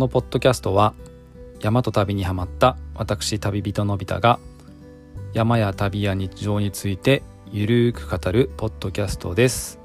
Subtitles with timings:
[0.00, 0.94] のポッドキャストは
[1.60, 4.40] 山と旅にはまった私旅人のび太が
[5.34, 7.22] 山や旅や日常について
[7.52, 9.78] ゆるーく語るポッドキャストです。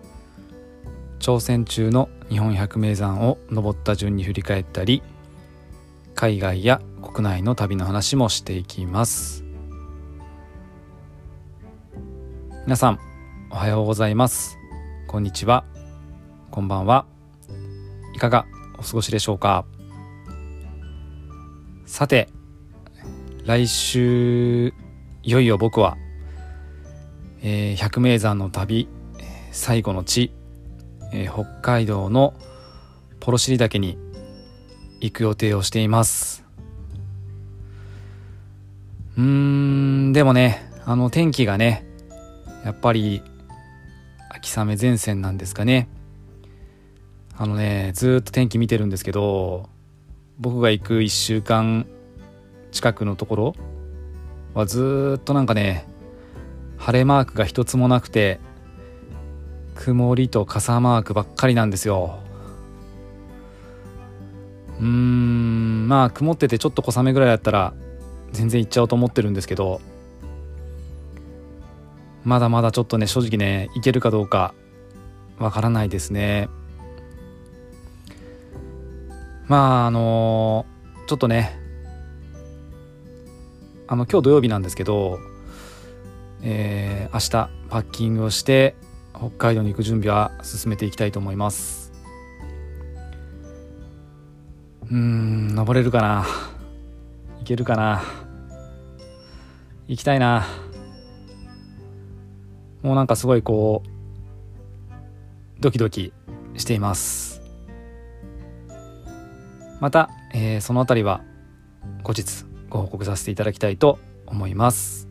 [1.20, 5.04] 挑戦中の日本百名山を登った順に振り返ったり
[6.14, 9.44] 海外や国内の旅の話もしていきます。
[12.64, 13.00] 皆さん
[13.52, 14.58] おはようございます。
[15.08, 15.66] こんにちは。
[16.52, 17.06] こんばんは。
[18.16, 18.46] いかが
[18.80, 19.66] お過ごしでしょうか？
[21.86, 22.30] さて
[23.46, 24.74] 来週
[25.22, 25.98] いよいよ僕は、
[27.42, 28.88] えー、百名山の旅
[29.52, 30.32] 最後の地、
[31.14, 32.34] えー、北海道の
[33.20, 33.98] ポロシリ岳に
[35.00, 36.44] 行く予定をしています。
[39.18, 41.86] うーんでもねあの天気がね
[42.64, 43.22] やっぱり
[44.30, 45.88] 秋雨前線なんですかね。
[47.38, 49.70] あのねずっと天気見てるんですけど
[50.40, 51.88] 僕が行く1週間
[52.72, 53.56] 近くのところ
[54.54, 55.88] はずっとなんかね
[56.78, 58.40] 晴れマークが一つもなくて
[59.76, 62.20] 曇りと傘マークばっかりなんですよ。
[64.80, 67.74] うーんまあ曇っててちょっと小雨ぐらいだったら
[68.32, 69.80] 全然行っちゃおうと思ってるんですけど
[72.26, 74.54] まだまだちょっとね正直ね行けるかどうか
[75.40, 76.50] わからないですね。
[79.48, 80.66] まああの、
[81.08, 81.60] ちょっとね
[83.88, 85.20] あの今日土曜日なんですけど、
[86.42, 88.76] えー、明日パッキングをして
[89.14, 91.94] 北海道に行く準備は進めていきたいと思います。
[94.92, 96.26] うん登れるかな？
[97.40, 98.04] 行けるかな？
[99.88, 100.46] 行きたいな。
[102.82, 103.90] もうなんかすごいこう
[105.60, 106.14] ドキドキ
[106.58, 107.35] しています。
[109.80, 111.22] また、えー、その辺りは
[112.04, 115.08] 後日ご報告させていただきたいと思います。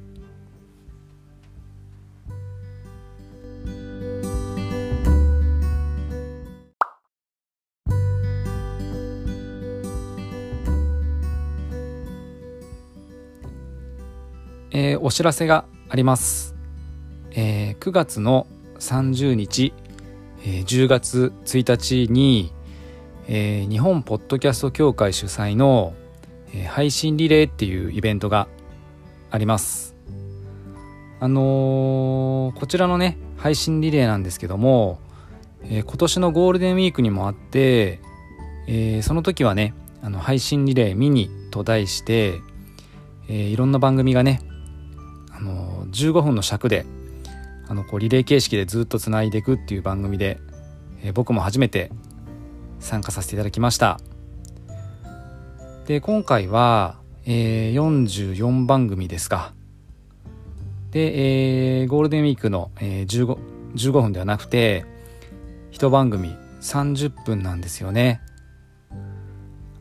[14.77, 16.57] えー、お知らせがあります、
[17.31, 18.49] えー、9月の
[18.81, 19.73] 30日、
[20.43, 22.53] えー、10月1日に
[23.27, 25.95] えー、日本ポッドキャスト協会主催の、
[26.53, 28.49] えー、配信リレーっていうイベントが
[29.31, 29.95] あります。
[31.21, 34.99] あのー、こちらのね配信リレーなんですけども、
[35.63, 38.01] え今年のゴールデンウィークにもあって、
[38.67, 42.41] えその時はねあの配信リレーミニと題して、
[43.29, 44.41] えいろんな番組がね、
[45.31, 46.85] あの15分の尺で
[47.69, 50.39] あのこうリレー形式でずっとつないでいくっていう番組で、
[51.03, 51.91] え僕も初めて
[52.81, 53.99] 参加させていただきました。
[55.87, 59.53] で今回は、えー、44番組ですか。
[60.91, 63.39] で、えー、ゴールデンウィークの、えー、15,
[63.75, 64.87] 15分ではなくて
[65.73, 68.23] 一番組30分なんですよね。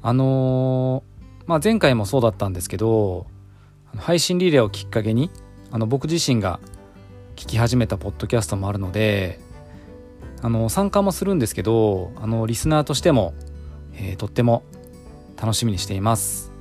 [0.02, 3.28] あのー、まあ、前回もそうだったんですけど
[3.96, 5.32] 配信リレーをきっかけに
[5.72, 6.60] あの僕自身が
[7.36, 9.40] 聞き始めたポッドキャストもあるので
[10.44, 13.34] あの参加もするんですけどあのリスナーとしても、
[13.96, 14.64] えー、とっても
[15.42, 16.52] 楽しみにしています、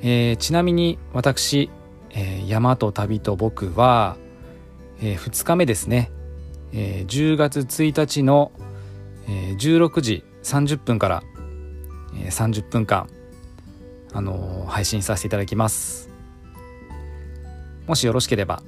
[0.00, 1.70] えー、ちなみに私、
[2.10, 4.16] えー、山と旅と僕は、
[4.98, 6.10] えー、2日目ですね、
[6.72, 8.50] えー、10月1日の、
[9.28, 11.22] えー、16時30分から、
[12.14, 13.10] えー、30分間
[14.14, 16.08] あのー、配信させていただきます。
[17.86, 18.62] もしよろしければ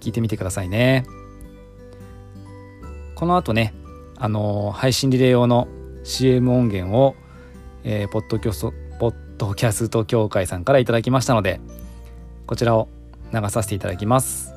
[0.00, 1.06] 聞いてみてくださいね。
[3.22, 3.72] この後ね、
[4.18, 5.68] あのー、配信リレー用の
[6.02, 7.14] CM 音源を、
[7.84, 11.60] えー、ポッドキャスト、ポッドキャスト協会さんからいただきましたので、
[12.48, 12.88] こちらを
[13.32, 14.52] 流させていただきます。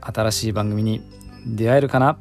[0.00, 1.02] 新しい番組に
[1.48, 2.16] 出会えるかな？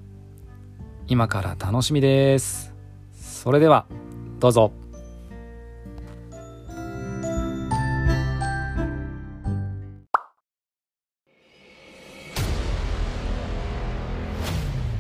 [1.06, 2.74] 今から楽しみです。
[3.14, 3.86] それでは、
[4.40, 4.72] どうぞ。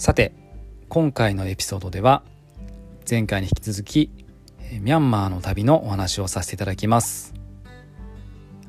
[0.00, 0.32] さて
[0.88, 2.22] 今回のエピソードでは
[3.08, 4.10] 前回に引き続き
[4.80, 7.34] ミャンマーの旅のお話をさせていただきます。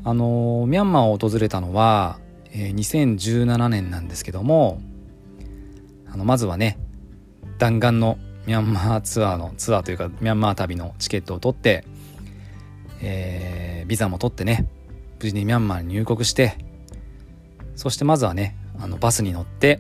[0.04, 2.19] あのミャンマーを訪れたのは
[2.51, 4.81] 2017年なんですけども
[6.12, 6.78] あのまずはね
[7.57, 11.86] 弾丸のミャンマーツアーのツアーというかミャンマー旅のチケットを取って、
[13.01, 14.68] えー、ビザも取ってね
[15.22, 16.57] 無事にミャンマーに入国して
[17.77, 19.80] そしてまずはねあのバスに乗って、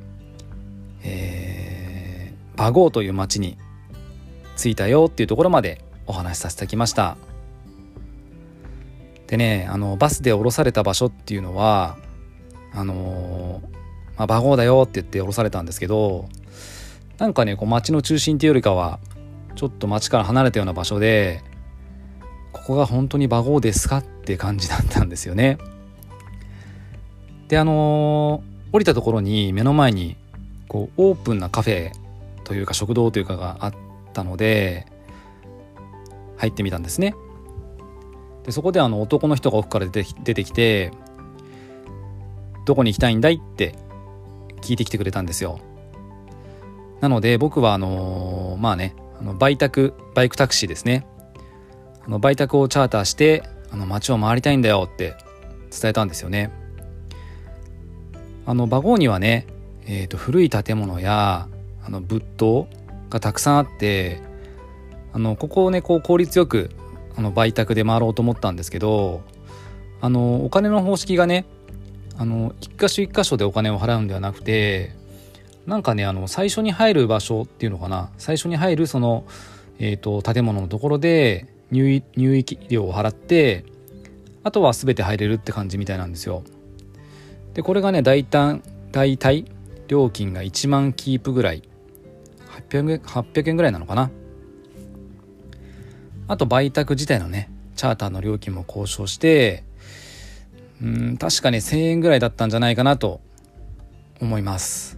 [1.03, 3.57] えー、バゴーという町に
[4.57, 7.17] 着いたよっていうところまでお話しさせてきました。
[9.27, 11.97] でねあのバスで降ろされた場所っていうのは
[12.73, 16.27] あのー、まあ、バゴーだよって言って降ろされたんですけど
[17.17, 18.99] なんかねこう街の中心っていうよりかは
[19.55, 21.43] ちょっと街から離れたような場所で
[22.51, 25.57] ここが本当にバゴーですかって感じだったんですよね。
[27.47, 30.17] であのー、降りたところに目の前に
[30.71, 31.91] こうオープンなカフェ
[32.45, 33.73] というか食堂というかがあっ
[34.13, 34.87] たので
[36.37, 37.13] 入ってみたんですね。
[38.45, 40.93] でそこであの男の人が奥から出て出てきて
[42.65, 43.75] 「どこに行きたいんだい?」って
[44.61, 45.59] 聞いてきてくれたんですよ。
[47.01, 51.05] なので僕はあのまあねあの売宅バイクタクシーですね。
[52.05, 55.15] あの売宅をチャーターしてあの街を回りたいんだよって
[55.69, 56.49] 伝えたんですよね。
[58.45, 59.47] あのバゴーにはね、
[59.85, 61.47] えーと、古い建物や
[61.83, 62.67] あの仏塔
[63.09, 64.21] がたくさんあって
[65.13, 66.69] あのここをねこう効率よく
[67.15, 69.21] あの売宅で回ろうと思ったんですけど
[69.99, 71.45] あのお金の方式がね
[72.17, 74.95] あの一箇所一箇所でお金を払うんではなくて
[75.65, 79.25] なんかねあの最初に入る場所っていうのかな最初に入るその、
[79.79, 83.65] えーと、建物のところで入域料を払って
[84.43, 86.43] あとは全て入れるって感じみたいなんですよ。
[87.53, 88.61] でこれがね大体
[88.91, 89.45] 大体
[89.91, 91.63] 料金が1万キープぐらい。
[92.69, 94.09] 800円 ,800 円ぐらいなのかな？
[96.29, 99.65] あと売宅自体のねチャーターの料金も交渉して
[100.81, 103.19] うん確かね1000円ぐらいだったんじゃないかなと
[104.21, 104.97] 思います。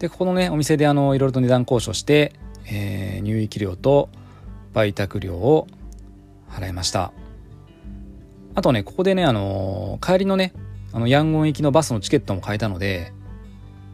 [0.00, 2.32] でここのねお店であのいろいろと値段交渉して、
[2.68, 4.08] えー、入域料と
[4.72, 5.68] 売却料を
[6.50, 7.12] 払いました。
[8.56, 10.52] あとねここでねあの帰りのね
[10.96, 13.12] あのヤンゴン行きのバスのチケットも買えたので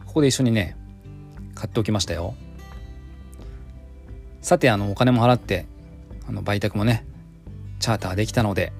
[0.05, 0.77] ここで一緒にね
[1.53, 2.33] 買っておきましたよ。
[4.41, 5.65] さてあのお金も払って
[6.29, 7.05] あの売却もね
[7.81, 8.71] チャーターできたので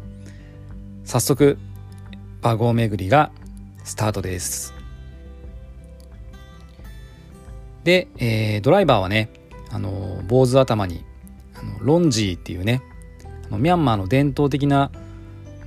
[1.03, 1.57] 早速
[2.41, 3.29] バゴー巡りが
[3.83, 4.73] スタートです。
[7.83, 9.31] で、えー、ドライバーはね
[9.69, 11.03] あの坊主頭に
[11.55, 12.81] あのロンジーっていうね
[13.47, 14.91] あのミャンマーの伝統的な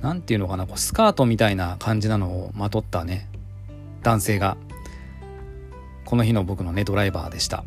[0.07, 3.27] 何て言うのかなこうスカートみたいな感じなのをまとったね
[4.03, 4.55] 男性が。
[6.05, 7.65] この日の僕のねドライバーでした。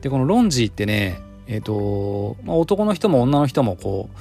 [0.00, 4.16] でこのロンジーってねえっ、ー、と、まあ、男の人も女の人もこう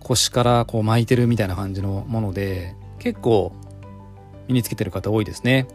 [0.00, 3.54] 腰からこう巻いてるみたいな感じのもので結構
[4.46, 5.66] 身につけてる方多いですね。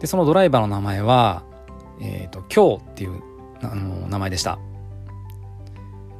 [0.00, 1.42] でそのドライバーの名前は
[2.00, 3.22] えっ、ー、と今日っていう
[3.60, 4.58] あの名前でした。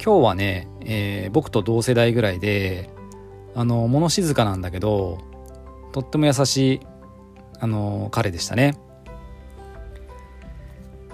[0.03, 2.89] 今日はね、えー、僕と同世代ぐらいで
[3.53, 5.19] あの物静かなんだけど
[5.91, 6.79] とっても優しい
[7.59, 8.79] あの彼でしたね。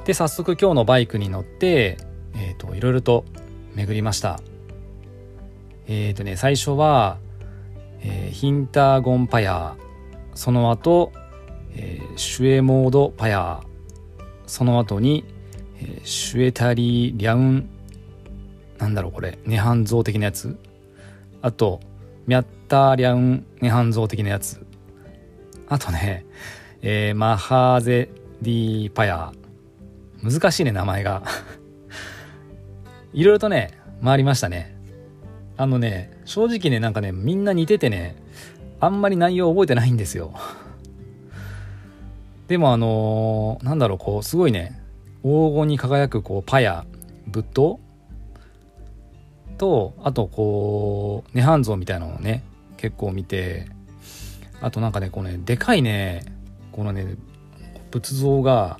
[0.06, 1.98] で早速今日のバイクに乗って
[2.36, 3.25] えっ、といろいろと
[3.74, 4.39] 巡りました。
[5.88, 7.18] えっ、ー、とね最初は、
[8.01, 9.86] えー、ヒンターゴンパヤー
[10.36, 11.12] その後、
[11.75, 15.24] えー、シュエモードパヤーその後に、
[15.80, 17.70] えー、シュエタリーリャウン
[18.77, 19.39] なんだろうこれ。
[19.46, 20.58] 涅槃像的なやつ。
[21.41, 21.79] あと
[22.27, 24.65] ミャッターリャン涅槃像的なやつ。
[25.67, 26.25] あとね、
[26.82, 28.10] えー、マハーゼ
[28.41, 29.32] ディパヤ。
[30.24, 31.24] ー難しいね名前が。
[33.13, 34.75] いろいろとね回りましたね。
[35.58, 38.15] あのね、正直ね、なんかね、みんな似ててね、
[38.82, 40.34] あんまり内容覚えてないんですよ。
[42.48, 44.82] でもあのー、なんだろう、こう、すごいね、
[45.24, 46.86] 黄金に輝く、こう、パヤ、
[47.27, 47.79] 仏塔
[49.58, 52.44] と、あと、こう、涅槃像みたいなのをね、
[52.78, 53.68] 結構見て、
[54.62, 56.24] あとなんかね、こうね、でかいね、
[56.72, 57.16] このね、
[57.92, 58.80] 仏像が、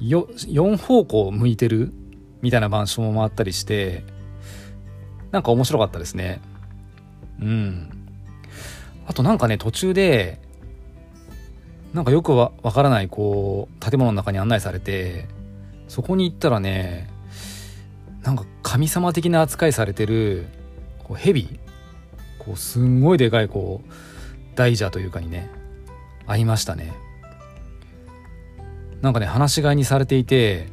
[0.00, 1.92] よ、4方向向いてる
[2.42, 4.04] みたいな場所もあったりして、
[5.30, 6.40] なんか面白かったですね。
[7.40, 7.90] うん。
[9.06, 10.40] あとなんかね、途中で、
[11.92, 15.26] なんかよくわからない、こう、建物の中に案内されて、
[15.88, 17.10] そこに行ったらね、
[18.22, 20.46] なんか神様的な扱いされてる、
[21.02, 21.58] こう、蛇？
[22.38, 23.92] こう、すんごいでかい、こう、
[24.54, 25.50] 大蛇というかにね、
[26.28, 26.92] ありましたね。
[29.02, 30.68] なんかね放し飼いにされていて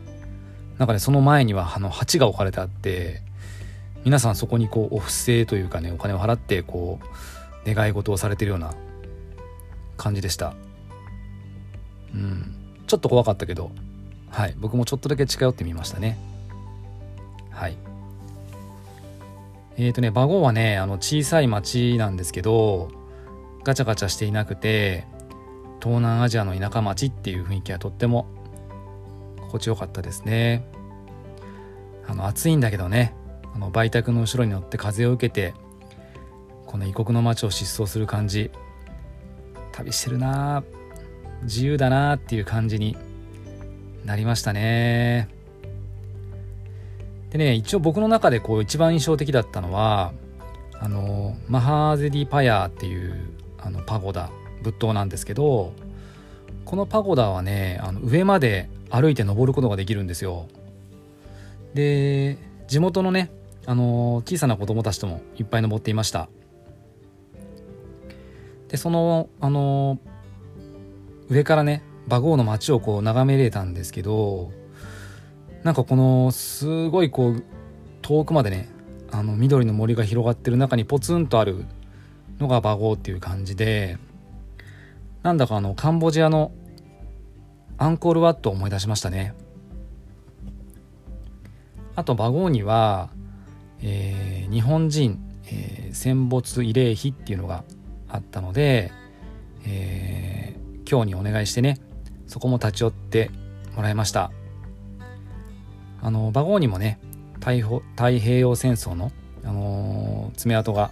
[0.77, 3.21] なんかねその前にはあの鉢が置かれてあって
[4.03, 6.99] 皆さんそこにこうお布施というかねお金を払ってこ
[7.65, 8.73] う願い事をされてるような
[9.95, 10.55] 感じでした。
[12.13, 12.53] うん。
[12.85, 13.71] ちょっと怖かったけど
[14.29, 14.55] はい。
[14.57, 16.17] 僕もちょっとだけ近寄ってみましたね。
[17.49, 17.77] はい。
[19.77, 22.89] えーとね馬郷はねあの小さい町なんですけど
[23.63, 25.05] ガチャガチャしていなくて
[25.81, 28.27] 東南アジアの田舎町っていう雰囲気はとっても
[29.41, 30.67] 心地よかったですね。
[32.07, 33.13] あの暑いんだけどね
[33.53, 35.53] あの売宅の後ろに乗って風を受けて
[36.65, 38.49] この異国の街を疾走する感じ
[39.73, 40.63] 旅してるな
[41.43, 42.97] 自由だなっていう感じに
[44.05, 45.36] なりましたね。
[47.29, 50.13] でね一応僕の中でこう一番印象的だったのは
[50.79, 54.29] あのマハーゼディパヤーっていうあのパゴダ
[54.61, 55.73] 仏塔なんですけど
[56.65, 60.47] このパゴダはねあの上まで歩いて登ることができるんですよ。
[61.73, 63.31] で地元のね
[63.65, 66.29] あの小さな子供たちともいっぱい登っていました。
[68.69, 69.99] でそのあの
[71.29, 74.51] 上からねバゴーの街をこう眺めれたんですけど
[75.67, 77.43] なんかこのすごいこう
[78.01, 78.69] 遠くまでね
[79.11, 81.65] あの緑の森が広がってる中にポツンとある
[82.39, 83.97] のがバゴーっていう感じで
[85.23, 86.53] なんだかあのカンボジアの
[87.77, 89.33] アンコールワットを思い出しましたね。
[91.97, 93.09] あとバゴーには、
[93.81, 97.65] えー、日本人、えー、戦没慰霊碑っていうのが
[98.07, 98.93] あったので、
[99.65, 101.77] えー、今日にお願いしてね
[102.25, 103.31] そこも立ち寄って
[103.75, 104.31] もらいました。
[106.01, 106.99] あのバゴーにもね
[107.35, 107.61] 太
[107.95, 109.11] 太平洋戦争の、
[109.43, 110.91] あの、爪痕が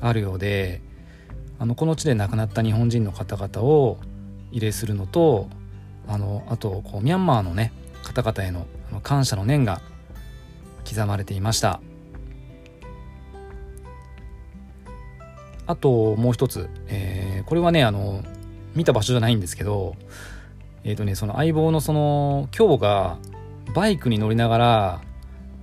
[0.00, 0.80] あるようで
[1.58, 3.98] あのこの地で亡くなった日本人の方々を
[4.52, 5.48] 慰霊するのと
[6.08, 8.66] あのあとこうミャンマーのね方々への
[9.02, 9.80] 感謝の念が
[10.88, 11.80] 刻まれていました。
[15.66, 18.24] あともう一つ、えー、これはねあの
[18.74, 19.94] 見た場所じゃないんですけど
[20.82, 23.18] えっ、ー、とねその相棒のその今日が
[23.70, 25.00] バイクに乗りながら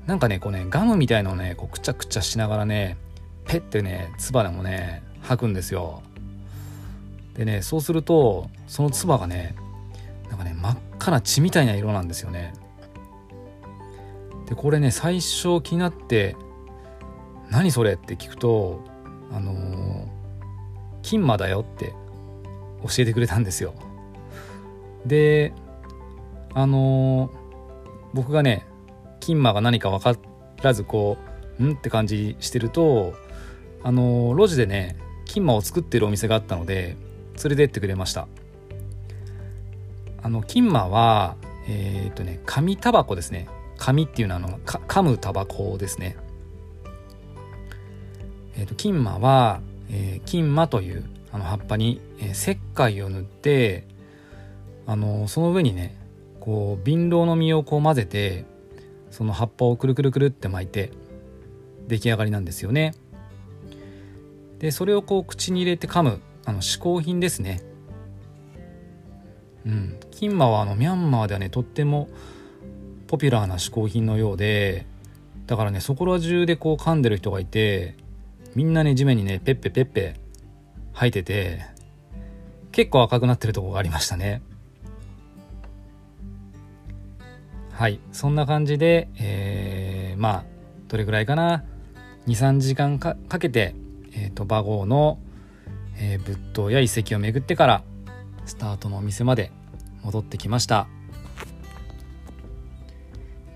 [0.05, 2.97] なんかねこうねガムみたいのをねこうくちゃくちゃしながらね
[3.45, 6.01] ペッてね唾もね吐くんですよ
[7.35, 9.55] でねそうするとその唾がね
[10.29, 12.53] なんかね真っ赤な血みたいな色なんですよね
[14.47, 16.35] でこれね最初気になって
[17.51, 18.81] 「何それ?」って聞くと
[19.31, 20.07] あのー、
[21.01, 21.93] 金馬だよって
[22.83, 23.73] 教えてくれたんですよ
[25.05, 25.53] で
[26.53, 27.31] あのー、
[28.17, 28.65] 僕がね
[29.19, 30.19] 金馬が何か分か
[30.63, 31.17] らずこ
[31.59, 33.13] う「ん?」って感じしてると
[33.83, 36.97] あの、路地でね金馬を作ってるお店があったので
[37.43, 38.27] 連れてってくれました
[40.23, 41.35] あの金馬は
[41.67, 43.47] えっ、とね紙タバコですね
[43.77, 46.17] 紙っていうのはあの噛むタバコですね
[48.55, 53.85] えーと、金馬は、えー、金馬というあの葉っぱに、えー、石灰を塗って
[54.87, 55.95] あのその上にね
[56.39, 58.45] こう瓶ロの実をこう混ぜて
[59.11, 60.91] その葉っぱをくるくるくるって巻いて
[61.87, 62.93] 出来上がりなんですよね。
[64.59, 67.61] でそれをこう口に入れて噛むあの嗜好品ですね。
[69.65, 72.07] うん、金馬はあのミャンマーではねとっても
[73.07, 74.85] ポピュラーな嗜好品のようで
[75.45, 77.95] だからねそこら中でこう噛んでる人がいて
[78.55, 80.15] みんなね地面にねペッペペッペ
[80.93, 81.65] 吐いてて
[82.71, 84.41] 結構赤くなってるとこがありましたね
[87.77, 87.99] はい。
[88.11, 90.43] そんな感じで、えー、まあ
[90.87, 91.63] どれぐらいかな
[92.25, 93.75] ？23時間かけて、
[94.13, 95.19] えーと、馬号の、
[95.99, 97.83] えー、仏塔や遺跡を巡ってから
[98.47, 99.51] スタートのお店まで
[100.01, 100.87] 戻ってきました。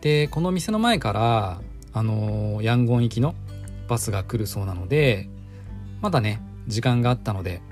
[0.02, 1.60] でこの店の前から
[1.92, 3.34] あのー、ヤンゴン行きの
[3.88, 5.30] バスが来るそうなので
[6.00, 7.64] まだね時間があったので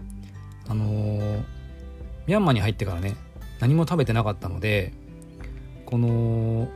[0.68, 1.44] あのー、
[2.25, 3.15] ミャンマーに入ってからね
[3.60, 4.94] 何も食べてなかったので
[5.89, 6.67] この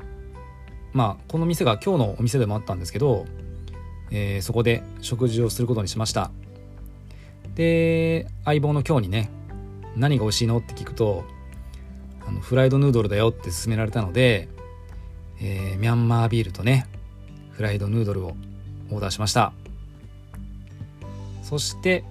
[0.91, 3.27] まあこの店が今日のお店でもあったんですけど、
[4.09, 6.31] えー、そこで食事をすることにしました。
[7.53, 9.29] で相棒の今日にね
[9.95, 11.25] 何が美味しいのって聞くと
[12.27, 14.47] あのフライドヌードルだよって勧められたので、
[15.39, 16.87] えー、ミャンマービールとね
[17.51, 18.35] フライドヌードルを
[18.89, 19.53] オーダーしました。
[21.43, 22.03] そして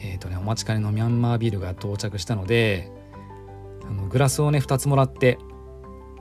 [0.00, 2.90] えっ、ー、とねお待ちかねのミャンマービールが到着したので
[3.84, 5.38] あのグラスをね2つもらって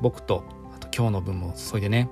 [0.02, 0.44] 僕と
[0.76, 2.10] あと今日の分も注いでね。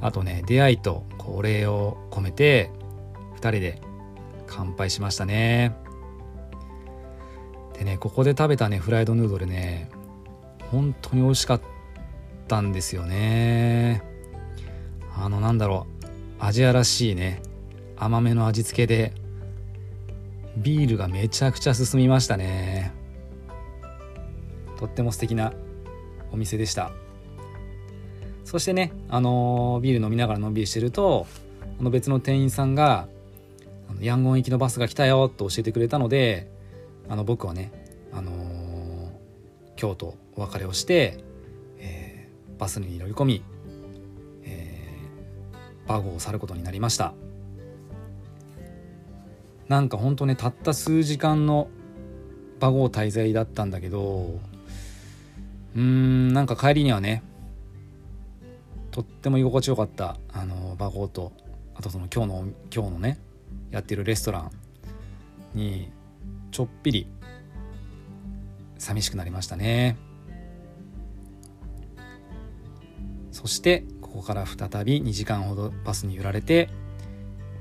[0.00, 2.70] あとね出会いとお礼を込めて
[3.34, 3.80] 2人で
[4.46, 5.76] 乾杯しましたね。
[7.74, 9.90] ででねここで食べたねフライドヌードルね
[10.70, 11.60] 本当に美味しかっ
[12.46, 14.02] たんですよね。
[15.14, 16.06] あのなんだろう
[16.38, 17.42] アジアらしいね
[17.96, 19.12] 甘めの味付けで
[20.56, 22.92] ビールがめちゃくちゃ進みましたね。
[24.78, 25.52] とっても素敵な
[26.32, 26.92] お店でした。
[28.44, 31.26] そしてね、あのービール飲みながらのんびりしてると
[31.78, 33.08] あの別の店員さんが
[34.00, 36.50] 「ヤンゴン行きのバスが来たよ」と教えてくれたので
[37.08, 37.72] あの僕はね、
[38.12, 38.82] あのー
[39.76, 41.18] 京都お別れをして、
[41.78, 43.42] えーバスに乗り込み、
[44.44, 47.14] えーバゴを去ることになりました。
[49.68, 51.68] なんかほんとねたった数時間の
[52.60, 54.38] バゴ滞在だったんだけど
[55.74, 57.22] うーんなんか帰りにはね
[58.90, 61.32] とっても居心地よかったあのバゴーと
[61.74, 63.18] あとその今日の今日のね
[63.70, 64.50] やってるレストラン
[65.54, 65.90] に
[66.50, 67.06] ちょっぴり
[68.78, 69.96] 寂しくなりましたね。
[73.30, 76.68] そしてここから再び2時間ほどバスに揺られて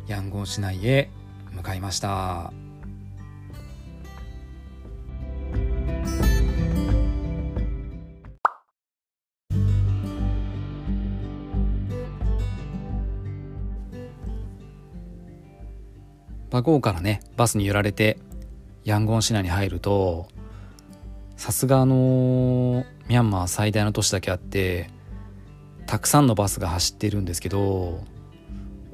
[0.08, 1.10] ヤンゴン市内へ
[1.54, 2.52] 向かいました。
[16.52, 18.20] バゴーからねバスに揺られて
[18.84, 20.28] ヤンゴン市内に入ると
[21.38, 24.90] さすがあのミャンマー最大の都市だけあって
[25.88, 28.04] たくさんのバスが走ってるんですけど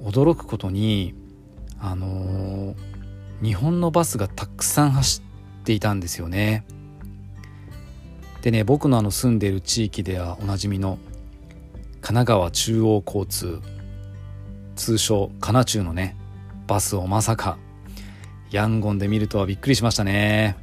[0.02, 1.16] 驚くことに
[1.80, 2.76] あの
[3.42, 5.22] 日本のバスがたくさん走
[5.62, 6.66] っていたんですよね。
[8.42, 10.98] でね僕のあの住んでいる地域ではおなじみの
[12.02, 13.62] 神奈川中央交通
[14.76, 16.16] 通称カナチューのね
[16.68, 17.58] バスをまさか。
[18.52, 20.56] ヤンゴンで見るとはびっくりしましたね。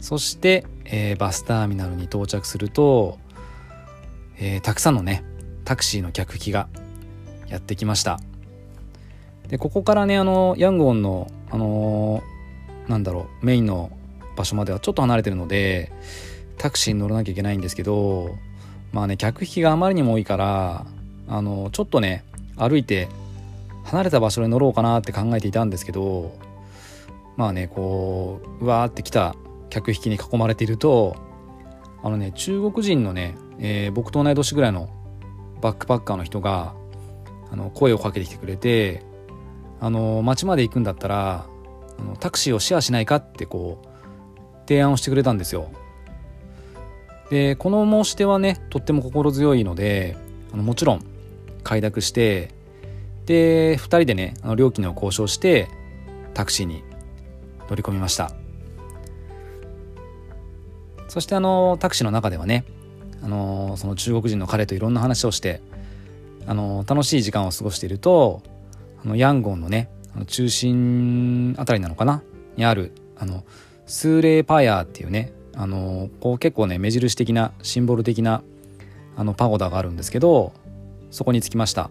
[0.00, 3.18] そして、えーバスターミナルに到着すると、
[4.38, 5.24] えーたくさんのね
[5.64, 6.68] タクシーの客引きが
[7.48, 8.20] やってきました。
[9.48, 13.90] でここからねあのヤンゴンのあのーなんだろうメインの
[14.36, 15.90] 場所まではちょっと離れてるので
[16.58, 18.36] タクシーに乗らなきゃいけないんですけど
[18.92, 20.86] まあね客引きがあまりにも多いから
[21.28, 22.24] あのちょっとね
[22.56, 23.08] 歩いて
[23.84, 26.36] 離れた場所に乗ろうかなって考えていたんですけど
[27.36, 29.34] まあねこううわーって来た
[29.70, 31.16] 客引きに囲まれていると
[32.02, 34.88] あのね中国人のね、えー僕と同い年ぐらいの
[35.60, 36.74] バックパッカーの人が
[37.50, 39.02] あの声をかけてきてくれて
[39.80, 41.46] あの町まで行くんだったら
[41.98, 43.88] あのタクシーをシェアしないかってこう
[44.68, 45.70] 提案をしてくれたんですよ。
[47.30, 50.16] でこの申し出はねとっても心強いので
[50.52, 51.04] あのもちろん
[51.62, 52.50] 快諾して
[53.26, 55.68] で2人でねあの料金を交渉して
[56.34, 56.82] タクシーに
[57.68, 58.32] 乗り込みました。
[61.08, 62.64] そしてあのタクシーの中ではね
[63.22, 65.62] あのその中国人の彼といろんな話をして
[66.46, 68.42] あの楽しい時間を過ごしていると
[69.04, 72.22] あのヤンゴンのねあの中心あたりなのかな
[72.56, 73.44] にあるあの
[73.86, 78.42] スーレーパヤーっていうねあのこう結構ね目印的なシンボル的な
[79.16, 80.52] あのパゴダがあるんですけど
[81.10, 81.90] そこに着きました。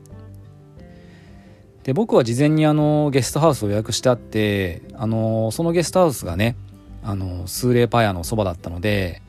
[1.83, 6.55] で僕は事前にあのゲストハウスを予約してあってあのそのゲストハウスがね
[7.03, 9.21] あのスーレーパヤのそばだったので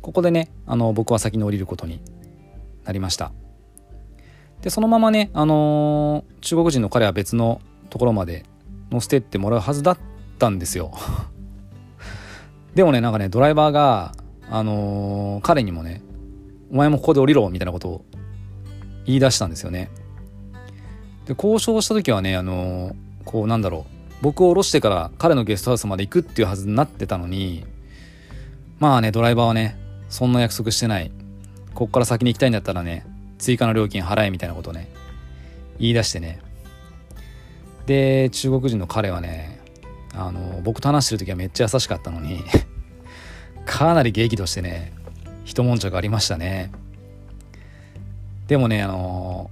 [0.00, 2.00] ここでねあの僕は先に降りることに
[2.84, 3.32] なりました。
[4.62, 8.44] でそのままねあの中国人の彼は別のところまで
[8.90, 9.98] 乗せてってもらうはずだっ
[10.38, 10.92] たんですよ。
[12.74, 14.14] でもねなんかねドライバーが
[14.50, 16.02] あの彼にもね
[16.72, 18.04] お前もここで降りろみたいなことを
[19.04, 19.90] 言い出したんですよね。
[21.28, 23.92] で交渉した時はねあのこうなんだろう。
[24.20, 27.64] 僕を降ろしてから彼のゲストハウスまで行くっていうはずになってたのに
[28.80, 31.12] まあねドライバーはねそんな約束してない。
[31.74, 34.88] こっから先に行きたいんだったらね追加の料金払えみたいなことね
[35.78, 36.40] 言い出してね。
[37.84, 39.60] で中国人の彼はね
[40.14, 42.42] あの僕と話してる時はめっちゃ優しかったのに
[43.66, 44.92] かなり激怒してね
[45.44, 46.72] 一悶着ありましたね。
[48.46, 49.50] でもねあの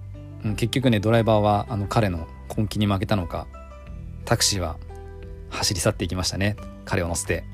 [0.55, 3.47] 結局ねドライバーはあの彼の根気に負けたのか
[4.25, 4.77] タクシーは
[5.51, 6.57] 走り去っていきましたね。
[6.85, 7.45] 彼を乗せて。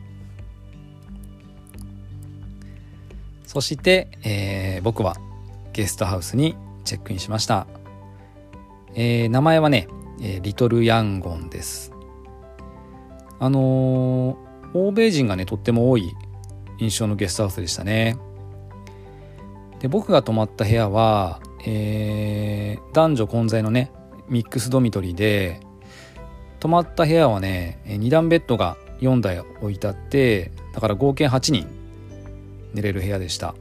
[3.47, 5.17] そして、えー僕は
[5.73, 7.67] ゲストハウスにチェックインしました、
[8.95, 9.89] えー名前はね、
[10.21, 11.93] えーリトルヤンゴンです。
[13.39, 16.15] あのー欧米人がねとっても多い
[16.79, 18.17] 印象のゲストハウスでしたね。
[19.81, 23.91] で僕が泊まった部屋は、えー男女混在のね
[24.29, 25.61] ミックスドミトリーで
[26.61, 31.67] 泊まった部屋はね2段ベッドが4台置いてあってだから合計8人
[32.75, 33.55] 寝れる部屋でした。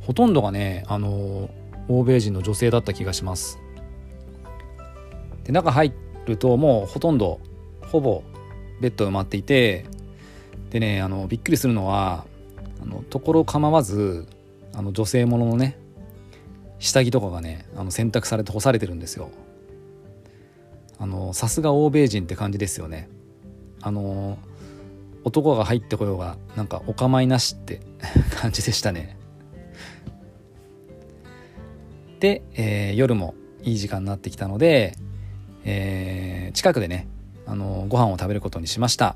[0.00, 1.48] ほとんどがねあの
[1.88, 3.58] 欧米人の女性だった気がします。
[5.44, 5.92] で中入
[6.26, 7.40] るともうほとんど
[7.86, 8.22] ほぼ
[8.80, 9.86] ベッド埋まっていて
[10.70, 12.24] でねあのびっくりするのは
[12.82, 14.26] あのところ構わず
[14.74, 15.78] あの女性もののね
[16.82, 19.30] 下着とかがねあの洗濯されて干されてるんですよ。
[20.98, 23.08] あのさすが欧米人って感じですよね。
[23.80, 24.36] あの
[25.22, 27.80] 男が入ってこようがなんかお構いなしって
[28.34, 29.16] 感じでしたね。
[32.18, 34.96] で、えー、夜もいい時間になってきたので、
[35.64, 37.06] えー、近くでね
[37.46, 39.14] あのご飯を食べることにしました。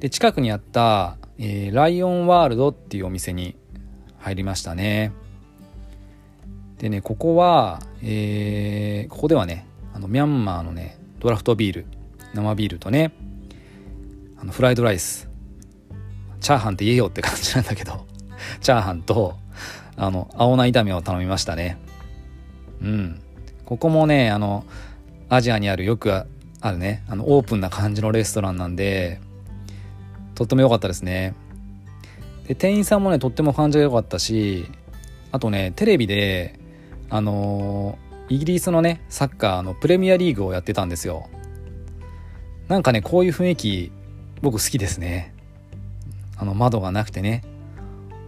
[0.00, 3.56] で近くにあった、えー、ライオンワールドっていうお店に
[4.16, 5.12] 入りましたね。
[6.78, 11.86] でねここは、えー、ここではねあのミャンマーのねドラフトビール
[12.34, 13.12] 生ビールとね
[14.40, 15.28] あのフライドライス
[16.40, 18.06] チャーハンって言えよって感じなんだけど
[18.60, 19.36] チャーハンと
[19.96, 21.76] あの青菜炒めを頼みましたね。
[22.80, 23.20] うん。
[23.64, 24.64] ここもねあの
[25.28, 29.20] アジアにあるよくあるねあのオープンな感じのレストランなんで
[30.36, 31.34] とっても良かったですね。
[32.46, 34.70] で店員さんもねとっても感じが良かったし
[35.32, 36.58] あとねテレビで
[37.10, 41.28] あのー、イギリスのねサッカーのプレミアリーグをやってたんですよ。
[42.68, 43.92] なんかねこういう雰囲気
[44.42, 45.34] 僕好きですね。
[46.36, 47.42] あの窓がなくてね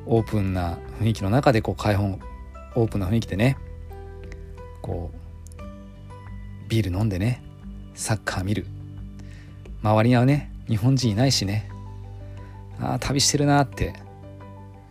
[0.06, 2.18] オープンな雰囲気の中でこう開放
[2.74, 3.58] オープンな雰囲気でね
[4.82, 5.10] こ
[5.58, 5.60] う
[6.68, 7.42] ビール飲んでね
[7.94, 8.66] サッカー見る。
[9.82, 11.70] 周りにはね日本人いないしね。
[12.80, 13.92] ああ旅してるなって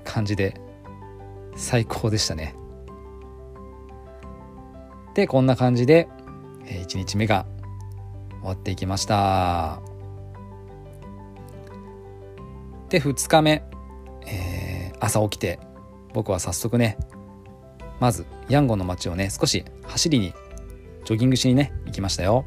[0.03, 0.59] 感じで
[1.55, 2.55] 最高でしたね。
[5.13, 6.07] でこんな感じで
[6.65, 7.45] 1日目が
[8.41, 9.81] 終わっていきました。
[12.89, 13.63] で2日目、
[14.25, 15.59] えー、朝起きて
[16.13, 16.97] 僕は早速ね
[17.99, 20.33] まずヤンゴンの街をね少し走りに
[21.05, 22.45] ジョギングしにね行きましたよ。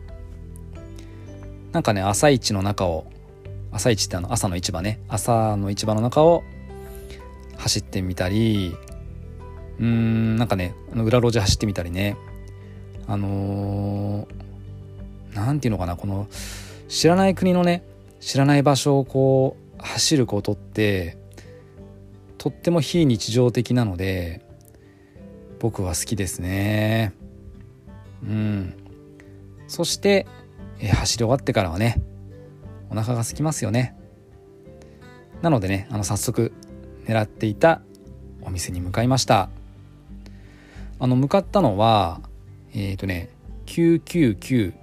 [1.73, 3.07] なんかね朝市の中を
[3.71, 6.43] 朝市ってあの朝の市場ね朝の市場の中を
[7.57, 8.77] 走ってみたり
[9.79, 12.17] うーんなんかね裏路地走ってみたりね。
[13.07, 14.29] あの
[15.35, 16.29] 何、ー、て言うのかなこの
[16.89, 17.85] 知らない国のね
[18.21, 21.19] 知らない場所をこう走ることって
[22.39, 24.45] とっても非日常的なので
[25.61, 27.13] 僕は好きですね。
[28.25, 28.75] うん。
[29.69, 30.27] そして、
[30.81, 32.03] え走り終わってからはね
[32.91, 33.97] お腹が空きますよね。
[35.41, 36.53] なのでねあの早速
[37.07, 37.81] 狙っていた
[38.43, 39.49] お店に向かいました。
[40.99, 42.21] あの向かったのは
[42.75, 43.29] えっ、ー、とね
[43.67, 44.75] 999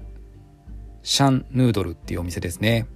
[1.03, 2.87] シャンヌードルっていうお店ですね。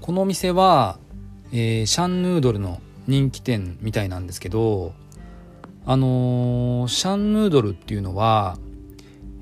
[0.00, 0.98] このお店は、
[1.52, 4.94] えー、シャンヌードルの人気店みたいなんですけど
[5.84, 8.56] あのー、シャンヌードルっていうのは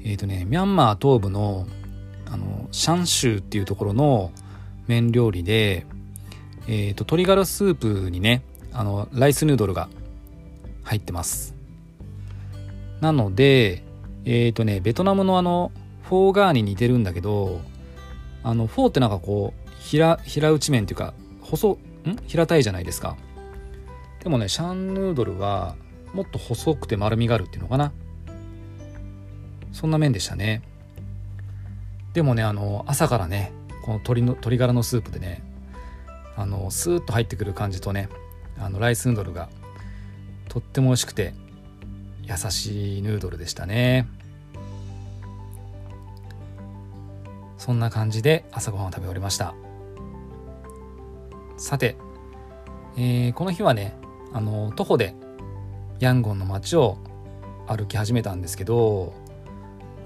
[0.02, 1.66] えっ、とねミャンマー東部の
[2.28, 4.32] あのシャンシューっていうところの
[4.86, 5.86] 麺料理で、
[6.66, 9.88] えーと、鶏ガラスープにねあのライスヌードルが
[10.82, 11.55] 入ってます。
[13.00, 13.82] なので
[14.24, 17.60] えっ、ー、とねベトナムのあのフォーガーに似てるんだけど
[18.42, 21.78] あのフォーってなんかこう平平打ち麺っていうか細ん？
[22.26, 23.16] 平たいじゃないですか。
[24.22, 25.76] でもねシャンヌードルは
[26.12, 27.92] もっと細くて丸みがあるっていうのかな。
[29.72, 30.62] そんな麺でしたね。
[32.14, 35.42] でもねあの朝からねこの鶏の鶏ガラのスープでね
[36.36, 38.08] あのスーッと入ってくる感じとね
[38.58, 39.48] あのライスヌードルが
[40.48, 41.34] とっても美味しくて
[42.26, 44.06] 優しいヌードルでしたね。
[47.56, 49.54] そんな感じで朝ごはんを食べ終わりました。
[51.56, 51.96] さて、
[52.96, 53.96] えー、この日はね
[54.32, 55.14] あの徒歩で
[55.98, 56.98] ヤンゴンの街を
[57.66, 59.14] 歩き始めたんですけど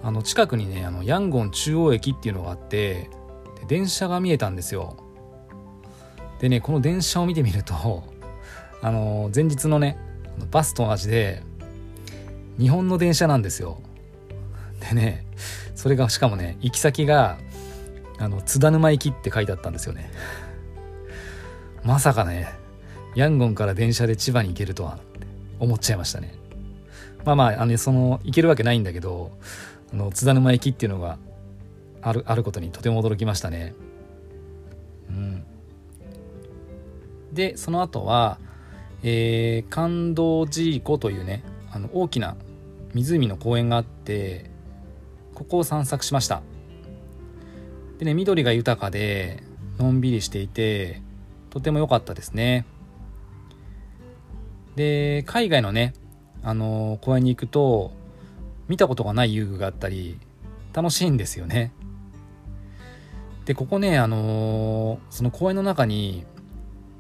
[0.03, 3.11] あの近くにねあのヤンゴン中央駅っていうのがあって
[3.67, 4.97] 電車が見えたんですよ。
[6.39, 7.75] でねこの電車を見てみると
[8.83, 9.99] あの前日のね
[10.51, 11.43] バスと同じで
[12.61, 13.81] 日本の電車なんですよ。
[14.81, 15.27] でね
[15.75, 17.39] それがしかもね行き先が
[18.19, 20.11] あの津田沼行きって書いてあったんですよね。
[21.83, 22.55] まさかね
[23.15, 24.99] ヤンゴンから電車で千葉に行けるとは
[25.59, 26.35] 思っちゃいましたね。
[27.25, 29.33] まあまああのその行けるわけないんだけど
[29.93, 31.19] あの津田沼駅っていうのが
[32.03, 33.75] あるあることにとても驚きましたね。
[35.09, 35.45] うん、
[37.33, 38.39] でその後は、
[39.03, 41.43] えー、感動寺湖というね
[41.73, 42.37] あの大きな
[42.95, 44.51] 湖の公園があって
[45.35, 46.43] ここを散策しました。
[47.99, 49.43] でね緑が豊かで
[49.79, 51.03] のんびりしていて
[51.51, 52.67] とても良かったですね。
[54.77, 55.95] で海外のね
[56.43, 57.93] あの公園に行くと
[58.69, 60.19] 見たことがない遊具があったり
[60.73, 61.73] 楽しいんですよね。
[63.45, 66.25] でここねあのその公園の中に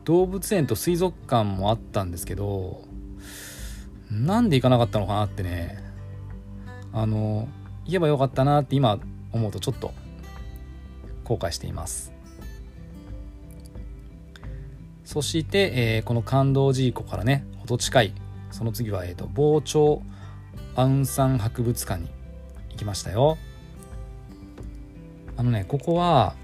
[0.04, 2.82] 動物園と水族館もあったんですけど
[4.10, 5.79] なんで行かなかったのかなってね
[6.92, 7.48] あの
[7.84, 8.98] 行けばよかったなって今
[9.32, 9.92] 思うとちょっと
[11.24, 12.12] 後悔しています。
[15.04, 18.14] そして、えー、この感動寺湖からねほど近い
[18.52, 20.02] その次は、えーと、傍聴
[20.76, 22.08] アウンサン博物館に
[22.70, 23.36] 行きましたよ。
[25.36, 26.34] あのねここは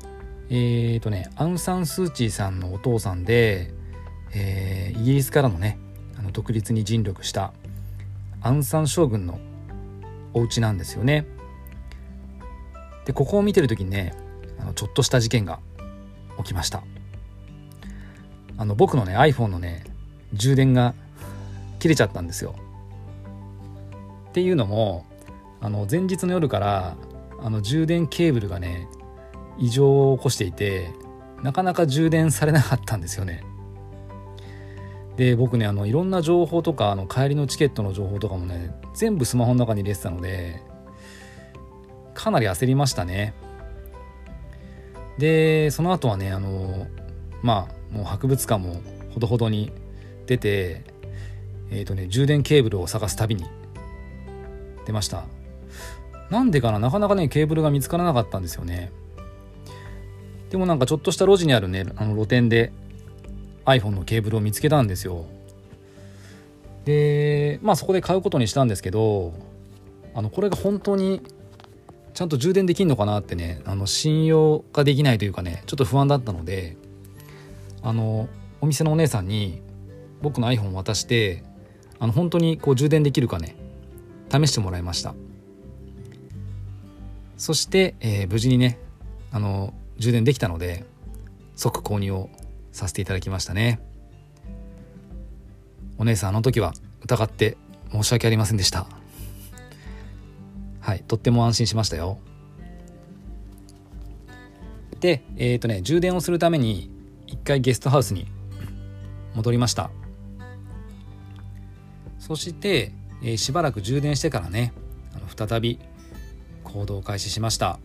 [0.49, 3.73] えっ、ー、とねアウンサン・スー・チーさんのお父さんで、
[4.35, 5.79] えー、イギリスからのね
[6.19, 7.53] あの独立に尽力した
[8.41, 9.39] アウンサン将軍の
[10.37, 11.27] お家なんですよね。
[13.07, 14.15] でここを見てる時にね
[14.61, 15.61] あのちょっとした事件が
[16.37, 16.85] 起きました。
[18.59, 19.85] あの僕のね iPhone のね
[20.35, 20.95] 充電が
[21.79, 22.55] 切れちゃったんですよ。
[24.29, 25.07] っていうのも
[25.63, 26.97] あの前日の夜から
[27.43, 28.89] あの充電ケーブルがね
[29.59, 30.91] 異常を起こしていて
[31.43, 33.43] なかなか充電されなかったんですよね。
[35.17, 40.61] で僕ねあのいろんな情報とかあの帰りのチケットの情報とかもね全部スマホの中に入れてたので
[42.15, 43.35] かなり焦りましたね。
[45.19, 46.87] でその後はねあの
[47.43, 48.83] まあもう博物館も
[49.15, 49.73] ほどほどに
[50.27, 50.85] 出て
[51.71, 53.45] えっ、ー、とね充電ケーブルを探す旅に
[54.85, 55.25] 出ました。
[56.31, 58.93] なんでかななかなかねケーブルが見つからなかったんですよね。
[60.51, 62.73] でもなんかちょっとした路地にあるねあの露店で
[63.67, 65.27] iPhone のケーブルを見つけたんですよ。
[66.85, 69.35] でまあそこで買うことにしたんですけど
[70.15, 71.21] あのこれが本当に
[72.15, 76.77] ちゃんと充電できるのかなってねあの信用ができないというかねちょっと不安だったので
[77.83, 78.29] あの
[78.61, 79.61] お店のお姉さんに
[80.23, 81.45] 僕の iPhone を渡して
[81.99, 83.57] あの本当にこう充電できるかね
[84.31, 85.15] 試してもらいました。
[87.37, 88.79] そして、えー、無事にね
[89.31, 90.85] あの充電できたので
[91.55, 92.31] 即購入を
[92.77, 93.81] させていただきましたね。
[95.99, 97.57] お姉さんあの時は疑って
[97.91, 98.87] 申し訳ありませんでした。
[100.81, 102.19] はいとっても安心しましたよ。
[105.01, 106.91] でえっ、ー、とね充電をするために
[107.27, 108.27] 一回ゲストハウスに
[109.35, 109.91] 戻りました。
[112.19, 114.73] そして、えー、しばらく充電してからね
[115.15, 115.79] あの再び
[116.65, 117.79] 行動を開始しました。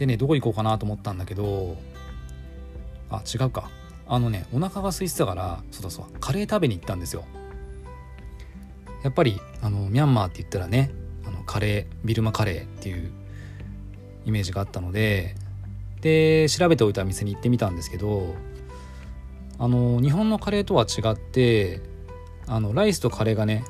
[0.00, 1.76] でねどこ行こうかなと思ったんだけど
[3.10, 3.70] あ違うか。
[4.08, 7.24] あのねお腹が空いてたからそうだそうカレー食べに行ったんですよ。
[9.04, 10.90] やっぱりあのミャンマーって言ったらね
[11.24, 13.12] あのカレービルマカレーっていう
[14.26, 15.36] イメージがあったので
[16.00, 18.34] で調べておいた店に行ってみたんですけど
[19.58, 21.80] あの日本のカレーとは違って
[22.48, 23.64] あのライスとカレーがね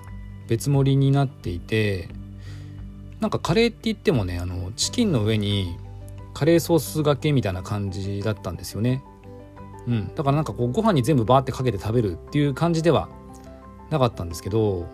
[0.48, 2.08] 別盛りになっていて
[3.20, 5.76] なんかカレーって言ってもねあのチキンの上に
[6.40, 9.04] カレーソースがけみたいな感じだったんですよね。
[9.86, 13.10] うん、だからなんかこうご飯に全部バーってかけて食べるっていう感じでは
[13.90, 14.86] なかったんですけど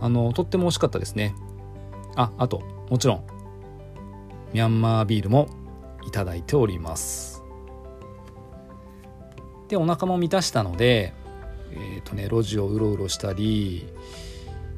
[0.00, 1.34] あのとっても美味しかったですね。
[2.14, 3.26] ああともちろん
[4.52, 5.48] ミャンマービールも
[6.06, 7.42] いただいております。
[9.66, 11.12] でお腹も満たしたので
[11.72, 13.88] えっ、ー、とね路地をうろうろしたり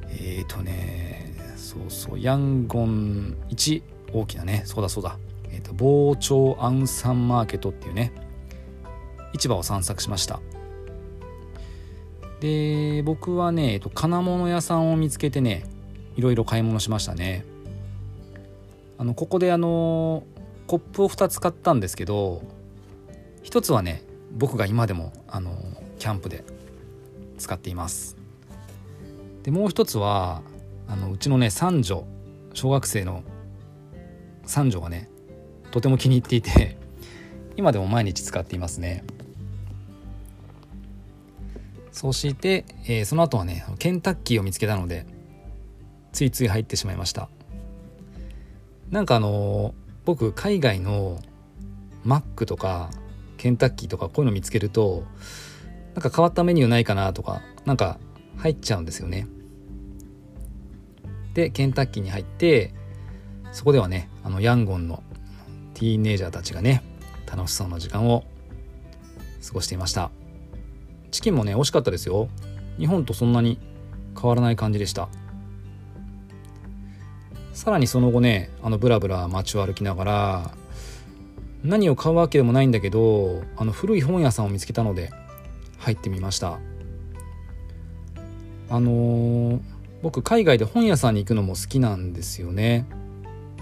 [0.08, 3.82] えっ、ー、とねそうそうヤンゴン1
[4.14, 5.18] 大きなねそうだそうだ
[5.50, 8.12] えーと、傍聴アンサンマーケットっていうね
[9.32, 10.40] 市場を散策しました。
[12.40, 15.64] で僕はね、えーと、金物屋さんを見つけてね
[16.16, 17.44] いろいろ買い物しましたね。
[18.98, 20.24] あのここであの
[20.66, 22.42] コップを2つ買ったんですけど
[23.42, 24.02] 1つはね
[24.32, 25.56] 僕が今でもあの
[25.98, 26.44] キャンプで
[27.38, 28.16] 使っています。
[29.42, 30.42] でもう一つは
[30.88, 32.06] あのうちのね三女
[32.54, 33.22] 小学生の
[34.46, 35.10] 三女がね
[35.74, 36.76] とても気に入っていて
[37.58, 39.02] 今でも毎日使っていますね。
[41.90, 45.04] そして、えー、その後はねケンタッキーを見つけたので
[46.12, 47.28] ついつい入ってしまいました。
[48.90, 49.72] なんかあのー、
[50.04, 51.20] 僕海外の
[52.04, 52.90] マックとか
[53.36, 55.02] ケンタッキーとかこういうの見つけると
[55.94, 57.98] なんか変わったメニューないかなとかなんか
[58.36, 59.26] 入っちゃうんですよね。
[61.34, 62.72] でケンタッキーに入って
[63.50, 65.02] そこではねあのヤンゴンの
[65.74, 66.82] ティーネイジャーたちがね
[67.26, 68.24] 楽しそうな時間を
[69.46, 70.10] 過ごしていました。
[71.10, 72.28] チキンもね美味しかったですよ。
[72.78, 73.58] 日本とそんなに
[74.20, 75.08] 変わらない感じでした。
[77.52, 80.50] さらにその後ねあのブラブラ街を歩きながら
[81.62, 85.12] 何を買うわけでもないんだけどあの古い本屋さんを見つけたので
[85.78, 86.58] 入ってみました。
[88.70, 89.60] あのー、
[90.02, 92.86] 僕海外で本屋さんに行くのも好きなんですよね。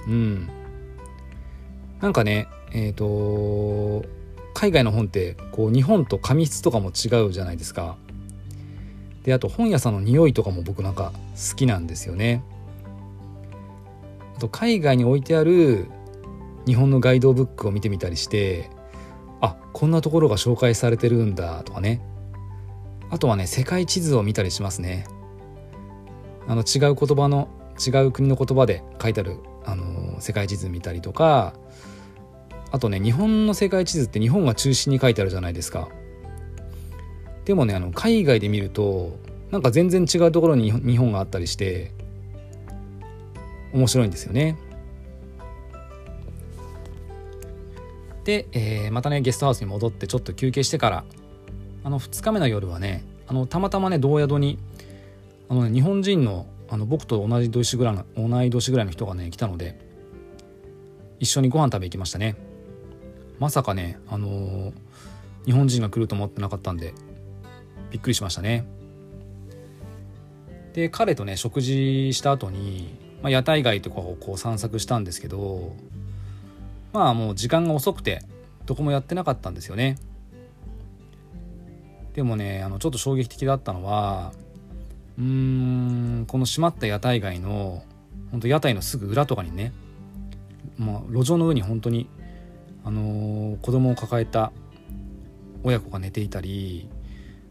[0.07, 0.49] うん。
[2.03, 4.07] なんかねえっ、ー、と
[4.55, 7.97] 海外の本ってこう日本と紙質とかも違うじゃないですか。
[9.23, 11.13] であと本屋さんの匂いとかも僕なんか
[11.51, 12.43] 好きなんですよね。
[14.37, 15.87] あと海外に置いてある
[16.67, 18.71] 日本のガイドブックを見てみたりして
[19.41, 22.03] あこんなところが紹介されてるんだとかね。
[23.11, 25.07] あとはね世界地図を見たりしますね。
[26.49, 31.55] あの違う言葉の違う国の言葉で書いてあるあの世界地図見たりとか
[32.73, 35.89] あとね日本の世界地図って日本が中心に書いてあるじゃないですか。
[37.45, 39.19] でもねあの海外で見ると
[39.51, 41.93] なんか全然違うところに日本があったりして
[43.75, 44.57] 面白いんですよね。
[48.25, 51.05] で、えー、またねゲストハウスに戻ってちょっと休憩してから
[51.85, 54.59] あの2日目の夜はねあのたまたまね同宿に
[55.51, 59.79] あの、ね、日本人のあの僕と同じ年ぐらいの同い年ぐらいの人がね来たので
[61.21, 62.52] 一緒にご飯食べ行きましたね。
[63.43, 64.73] まさかねあのー、
[65.47, 66.95] 日本人が来ると思ってなかったんで
[67.91, 68.65] びっくりしましたね。
[70.75, 75.75] で彼とね食事した後に、まあ、屋台街とかをこう散策したんですけど
[76.93, 78.23] まあもう時間が遅くて
[78.65, 79.99] どこもやってなかったんですよね。
[82.15, 84.33] でもねあのちょっと衝撃的だったのは
[85.19, 87.83] うーんこの閉まった屋台街の
[88.31, 89.73] 本当屋台のすぐ裏とかにね、
[90.79, 92.09] まあ、路上の上に本当に
[92.85, 94.53] あのー、子供を抱えた
[95.65, 96.89] 親子が寝ていたり、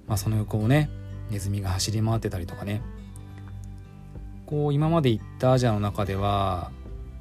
[0.08, 0.90] まあ、その横をね
[1.30, 2.82] ネズミが走り回ってたりとかね。
[4.46, 6.72] こう今まで行ったアジアの中では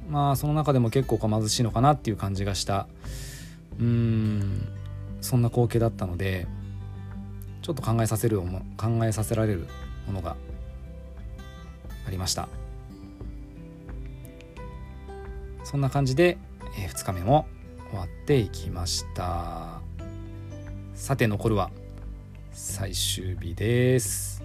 [0.09, 2.89] まあその中でも結構貧しいのかなっていう感じがした。
[3.79, 4.69] うん
[5.21, 6.49] そんな光景だったので
[7.63, 8.49] ちょっと考えさせる考
[9.05, 9.69] えさせられる
[10.07, 10.37] ものが
[12.07, 12.49] ありました。
[15.63, 16.37] そんな感じで、
[16.79, 17.47] えー、2日目も
[17.91, 19.81] 終わっていきました。
[20.95, 21.71] さて残るは
[22.53, 24.45] 最終日です。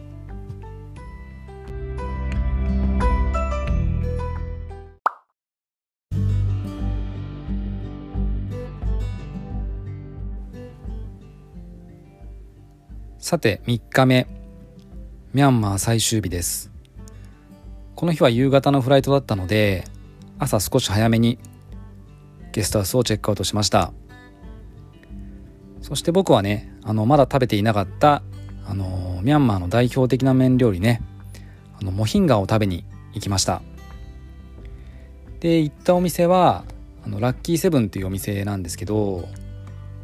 [13.19, 14.27] さて3日目。
[15.34, 16.71] ミャンマー最終日です。
[17.95, 19.84] この日は夕方のフライトだったので
[20.38, 21.39] 朝少し早めに
[22.55, 23.91] ゲストハウスをチェックアウトしました。
[25.81, 28.23] そして僕はねあのまだ食べていなかった
[28.65, 31.01] あのミャンマーの代表的な麺料理ね
[31.77, 33.61] あのモヒンガンを食べに行きました。
[35.41, 36.63] で行ったお店は
[37.05, 39.27] あのラッキーセブンっていうお店なんですけど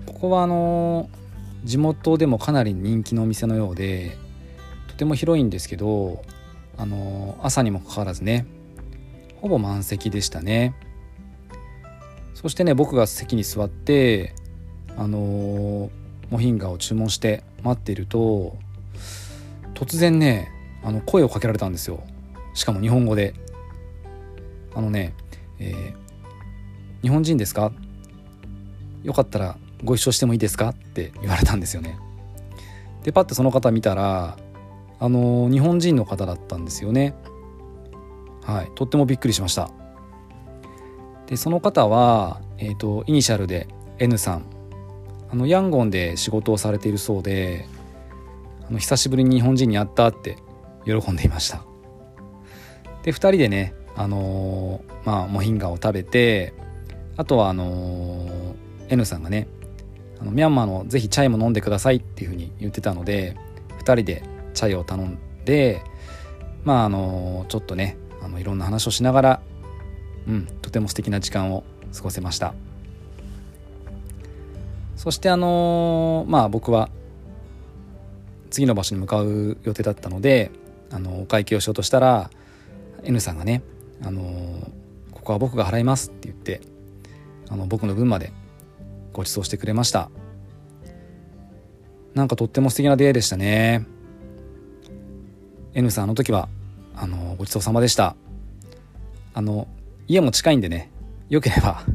[0.05, 1.09] ここはあの
[1.63, 4.17] 地元でもかなり人気のお店のようで
[4.89, 6.21] とても広いんですけど
[6.77, 8.45] あの朝にもかかわらずね
[9.37, 10.75] ほぼ満席でしたね。
[12.41, 14.33] そしてね僕が席に座って
[14.97, 15.89] あの
[16.29, 18.57] モヒンガを注文して待っていると
[19.75, 20.51] 突然ね
[20.83, 22.03] あの声をかけられたんですよ
[22.53, 23.35] しかも日本語で
[24.73, 25.13] あのね、
[25.59, 27.71] えー、日本人ですか？
[29.03, 31.97] よかったらご一緒してもいいですか?」って言われたんですよね。
[33.03, 34.37] でパッてその方見たら
[34.99, 37.15] あの日本人の方だったんですよね。
[38.43, 39.71] はい、とってもびっくりしました。
[41.31, 44.45] でその方は、えーと、イニシャルで N さん。
[45.31, 47.69] あのヤンゴンで仕事をされているそうで
[48.67, 50.35] あの久しぶりに日本人に会ったって
[50.83, 51.63] 喜んでいました。
[53.03, 56.53] で2人でねあのー、まあモヒンガを食べて
[57.15, 58.55] あとはあのー、
[58.89, 59.47] N さんがね
[60.19, 63.37] あのミャンマーのぜひチャイも飲んでくださいっていうふうに言ってたので
[63.79, 64.21] 2人で
[64.53, 65.81] チャイを頼んで
[66.65, 69.41] まああのちょっとねあのいろんな話をしながら
[70.27, 71.63] うんとても素敵な時間を
[71.95, 72.53] 過ごせました。
[74.95, 76.89] そしてあのまあ僕は
[78.51, 80.51] 次の場所に向かう予定だったので
[80.91, 82.29] あのお会計をしようとしたら
[83.03, 83.63] N さんがね
[84.03, 84.21] あの
[85.11, 86.61] ここは僕が払いますって言って
[87.49, 88.31] あの僕の分まで
[89.13, 90.09] ご馳走してくれました。
[92.13, 93.85] なんかとっても素敵な出会いでしたね。
[95.73, 96.49] N さんあの時は
[96.95, 98.15] あのごちそうさまでした。
[99.33, 99.67] あの
[100.11, 100.91] 家も近いんでね。
[101.29, 101.85] よければ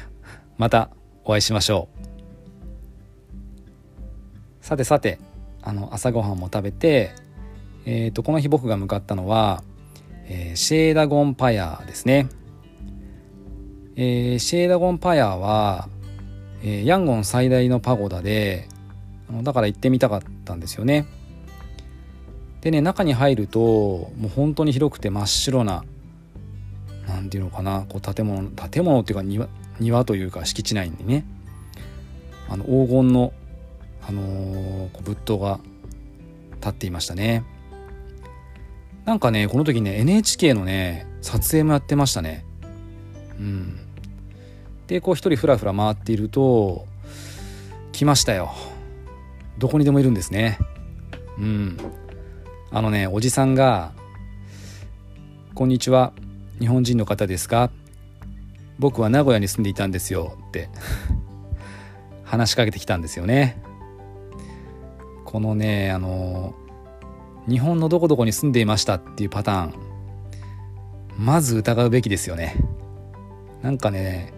[0.56, 0.88] また
[1.22, 1.90] お会いしましょ
[4.62, 4.64] う。
[4.64, 5.18] さてさて
[5.60, 7.10] あの朝ごはんも食べて、
[7.84, 9.62] えーと、この日僕が向かったのは、
[10.24, 12.28] えー、シェーダゴンパヤーですね、
[13.96, 15.90] えー、シェーダゴンパヤーは、
[16.62, 18.66] えー、ヤンゴン最大のパゴダで
[19.42, 21.04] だから行ってみたかったんですよね。
[22.62, 25.84] でね中に入るともう本当に広くて真っ白な
[27.08, 27.86] 何ていうのかな。
[27.88, 29.48] こう建物建物っていうか庭
[29.80, 31.24] 庭というか敷地内にね。
[32.48, 33.32] あの黄金の、
[34.06, 35.60] あのー、仏塔が
[36.56, 37.44] 立っていましたね。
[39.04, 42.44] なんかねこの時ね NHK のね撮影もやってましたね。
[43.38, 43.80] うん。
[44.86, 46.86] でこう一人ふらふら回っていると
[47.92, 48.52] 来ましたよ。
[49.58, 50.58] どこにでもいるんですね。
[51.38, 51.76] うん。
[52.70, 53.92] あのねおじさんが
[55.54, 56.12] 「こんにちは。
[56.60, 57.70] 日本人の方ですか？
[58.78, 60.68] 僕は名古屋に住んでいたんですよ」って
[62.24, 63.60] 話しかけてきたんですよね。
[65.24, 66.54] このねあの
[67.48, 69.74] 日本のどこどこに住んでいましたっていうパターン
[71.18, 72.56] まず疑うべきですよね。
[73.62, 74.32] なんかね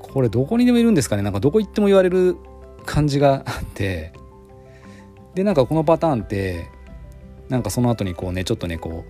[0.00, 1.22] これどこにでもいるんですかね？
[1.22, 2.36] なんかどこ行っても言われる
[2.84, 4.12] 感じがあって
[5.34, 6.68] でなんかこのパターンって
[7.48, 9.04] なんかその後にこうねちょっとねこ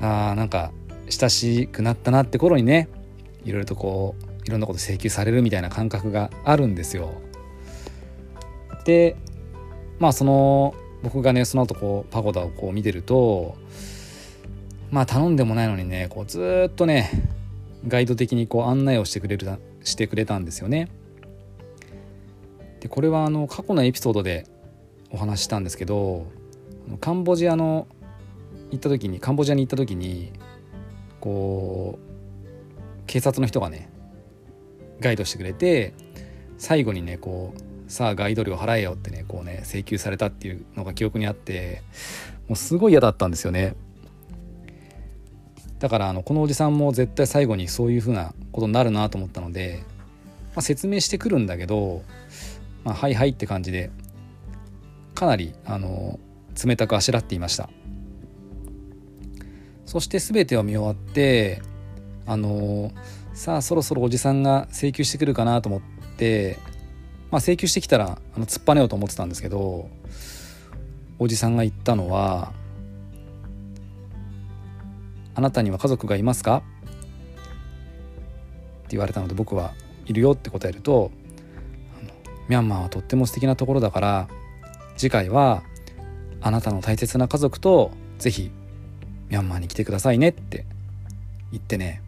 [0.00, 0.70] うあーなんか
[1.08, 2.88] 親しくなったなって頃にね
[3.44, 7.12] いろいろとこういろんなこと請求されるみたいな感覚があるんですよ。
[8.84, 9.16] で
[9.98, 13.56] まあその僕がねその後こうパゴダをこう見てると
[14.90, 17.10] まあ頼んでもないのにねこうずっとね
[17.88, 19.48] ガイド的にこう案内をしてくれる
[19.84, 20.88] してくれたんですよね。
[22.80, 24.46] でこれはあの過去のエピソードで
[25.10, 26.26] お話ししたんですけど
[27.00, 27.86] カンボジアの
[28.70, 30.32] 行った時にカンボジアに行った時に
[31.20, 33.88] こう警察の人がね
[35.00, 35.94] ガイドしてくれて
[36.58, 41.82] 最後にねこうさあガイド料払えよってねこうね請求されたっていうのが記憶にあって
[42.48, 43.74] もうすごい嫌だったんですよね。
[45.78, 49.82] だからあのこのおじさんも絶対最後にそういうふうなことになるなと思ったので、
[50.54, 52.02] まあ、説明してくるんだけど、
[52.82, 53.90] まあ、はいはいって感じで
[55.14, 56.18] かなりあの
[56.64, 57.68] 冷たくあしらっていました。
[59.86, 61.62] そして全てを見終わって
[62.26, 62.92] あの
[63.32, 65.80] さあそろそろおじさんが請求してくるかなと思っ
[66.16, 66.58] て、
[67.30, 69.88] まあ、請求してきたらあの突っぱねようと思ってたんですけど
[71.18, 72.52] おじさんが言ったのは
[75.34, 76.90] 「あなたには家族がいますか?」っ
[78.88, 79.72] て言われたので僕は
[80.06, 81.12] 「いるよ」って答えると
[82.48, 84.28] 「ミャンマーはとっても素敵なところだから
[84.96, 85.62] 次回は
[86.40, 88.50] あなたの大切な家族とぜひ
[89.28, 90.64] ミャンマーに来てくださいねって
[91.52, 92.02] 言ってね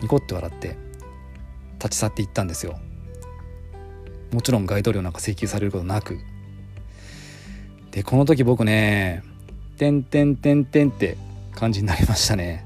[0.00, 0.76] ニコって笑って
[1.78, 2.78] 立ち去っていったんですよ。
[4.32, 6.18] もちろんガイド料なんか請求されることなく。
[7.90, 9.22] でこの時僕ね
[9.78, 11.16] 「てんてんてんてん」って
[11.54, 12.64] 感じになりましたね。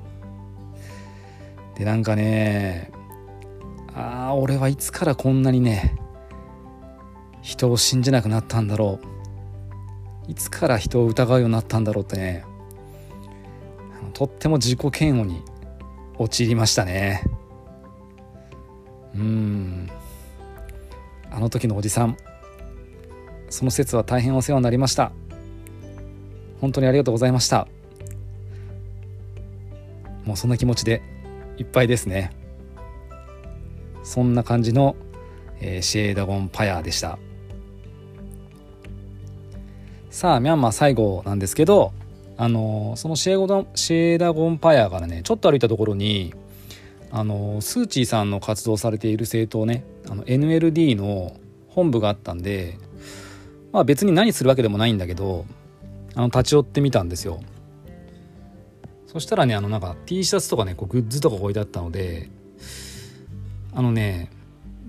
[1.76, 2.90] でなんかね
[3.94, 5.96] ああ俺はいつからこんなにね
[7.42, 8.98] 人を信じなくなったんだろ
[10.28, 10.30] う。
[10.30, 12.44] いつから人を疑うようになったんだろうってね
[14.12, 15.42] とっても自己嫌悪に
[16.18, 17.22] 陥りましたね。
[19.14, 19.90] うん。
[21.30, 22.16] あの時のおじさん。
[23.48, 25.12] その説は大変お世話になりました。
[26.60, 27.66] 本当にありがとうございました。
[30.24, 31.02] もうそんな気持ちで
[31.58, 32.30] いっぱいですね。
[34.02, 34.96] そんな感じの、
[35.60, 37.18] えー、シェーダゴンパヤーでした。
[40.10, 41.92] さあミャンマー最後なんですけど
[42.40, 46.32] あのそのシェーゴシェーダゴンパヤーからねちょっと歩いたところに
[47.10, 51.36] あのスーチーさんの活動されている政党ねあの NLD の
[51.68, 52.78] 本部があったんで、
[53.72, 55.44] まあ、別に何するわけでもないんだけど
[56.14, 57.42] あの立ち寄ってみたんですよ。
[59.06, 62.30] そしたらねあのなんか T シャツとかねこうグッズとか置いてあったので
[63.74, 64.30] あのね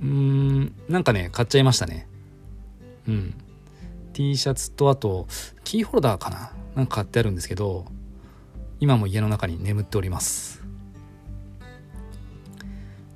[0.01, 2.07] うんなんかね買っちゃいましたね。
[3.09, 3.33] うん。
[4.13, 5.27] T シャツとあと
[5.65, 6.53] キーホルダーかな。
[6.75, 7.85] なんか買ってあるんですけど
[8.79, 10.61] 今も家の中に眠っております。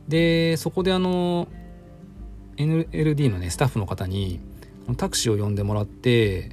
[0.07, 1.47] でそこであの
[2.57, 4.39] NLD のねスタッフの方に
[4.97, 6.51] タクシーを呼んでもらって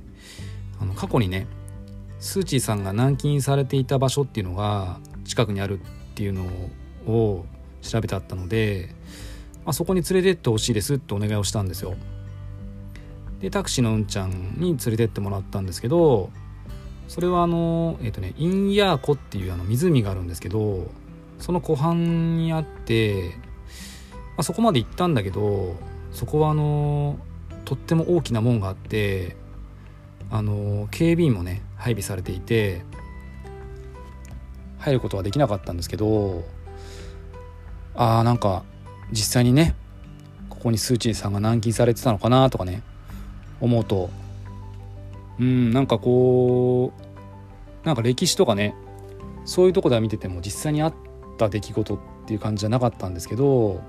[0.80, 1.46] あの過去にね
[2.18, 5.82] スーチーさんが軟禁されていた場所っていうのが近くにあるっ
[6.14, 6.44] ていうの
[7.06, 7.44] を
[7.82, 8.94] 調べてあったので、
[9.64, 11.94] まあ、そこに連れてってほしいですってお願いをしたんですよ。
[13.40, 16.30] でタクシーのうんちゃんに連れてってもらったんですけど
[17.12, 20.86] それはあのえっ、ー、とねインヤー湖っていうあの湖があるんですけど
[21.38, 21.94] その湖畔
[22.38, 23.34] にあって、
[24.14, 25.76] まあ、そこまで行ったんだけど
[26.10, 27.18] そこはあの
[27.66, 29.36] とっても大きな門があって
[30.30, 32.82] あの警備員もね配備されていて
[34.78, 36.42] 入ることはできなかったんですけど
[37.94, 38.64] あーなんか
[39.10, 39.74] 実際にね
[40.48, 42.82] ここにスー・チーさんが軟禁されてたのかなとかね
[43.60, 44.08] 思うと
[45.38, 47.01] うんなんかこう
[47.84, 48.74] なんか歴史とかね
[49.44, 50.94] そういうとこでは見てても実際にあっ
[51.36, 53.82] た出来事っていう感じじゃなかったんですけど、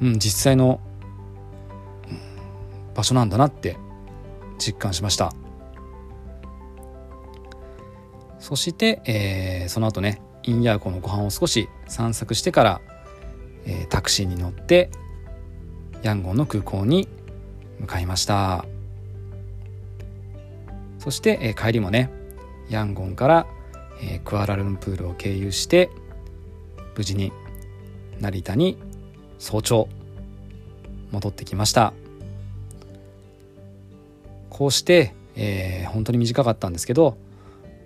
[0.00, 0.80] うん、実際の
[2.94, 3.76] 場所なんだなって
[4.58, 5.34] 実感しました。
[8.38, 12.80] そして、えーその後ねインヤーコのご飯を少し散策してから、
[13.64, 14.90] えータクシーに乗って
[16.02, 17.08] ヤンゴンの空港に
[17.80, 18.64] 向かいました。
[21.00, 22.10] そして、えー帰りもね
[22.68, 23.46] ヤンゴンから、
[24.00, 25.88] えークアラルンプールを経由して
[26.96, 27.32] 無事に
[28.20, 28.78] 成田に
[29.38, 29.88] 早朝
[31.12, 31.92] 戻ってきました。
[34.50, 37.16] こうして、えー本当に短かったんですけど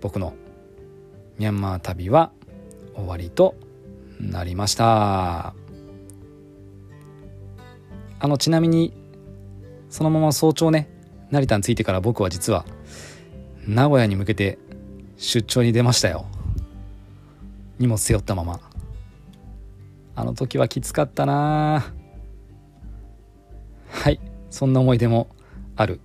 [0.01, 0.35] 僕の
[1.39, 2.33] ミャンマー旅は
[2.95, 3.55] 終わりと
[4.19, 5.55] なりました。
[8.19, 8.93] あのちなみに
[9.89, 10.89] そのまま早朝ね
[11.31, 12.65] 成田に着いてから僕は実は
[13.67, 14.59] 名古屋に向けて
[15.21, 16.25] 出張に出ましたよ。
[17.79, 18.59] 荷物背負ったまま。
[20.17, 21.93] あの時はきつかったな。
[23.91, 24.19] はい。
[24.49, 25.29] そんな思い出も
[25.77, 26.01] ある。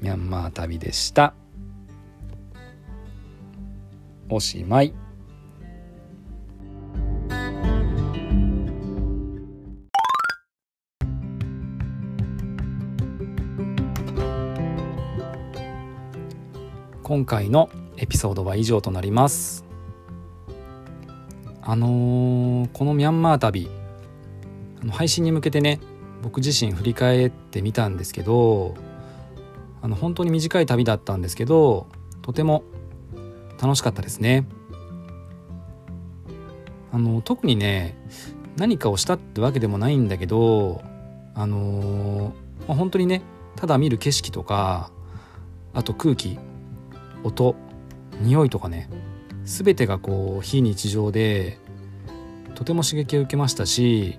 [0.00, 1.34] ミャンマー旅でした。
[4.30, 4.94] おしまい。
[17.02, 17.68] 今回の
[18.00, 19.64] エピソードは以上となります。
[21.62, 23.68] あのーこのミャンマー旅
[24.80, 25.80] あの配信に向けてね
[26.22, 28.74] 僕自身振り返ってみたんですけど
[29.82, 31.86] あの本当に短い旅だったんですけど
[32.22, 32.64] とても
[33.60, 34.46] 楽しかったですね。
[36.90, 37.98] あの特にね
[38.56, 40.82] 何かをしたってわけでもないんだけど
[41.34, 43.22] あのーまあ本当にね
[43.56, 44.90] ただ見る景色とか
[45.74, 46.38] あと空気
[47.24, 47.56] 音
[48.20, 48.88] 匂いとかね
[49.44, 51.58] 全てがこう非日常で
[52.54, 54.18] とても刺激を受けましたし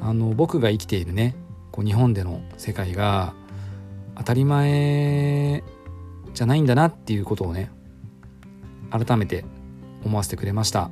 [0.00, 1.36] あの僕が生きているね
[1.72, 3.34] こう日本での世界が
[4.16, 5.62] 当たり前
[6.34, 7.70] じゃないんだなっていうことをね
[8.90, 9.44] 改めて
[10.04, 10.90] 思わせてくれました。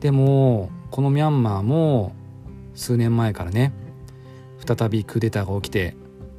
[0.00, 2.12] でもこのミャンマーも
[2.74, 3.72] 数年前からね
[4.66, 5.94] 再びクーデターが起きて